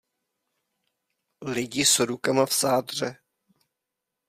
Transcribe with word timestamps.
Lidi 1.41 1.85
s 1.85 1.95
rukama 1.99 2.45
v 2.45 2.53
sádře. 2.53 3.17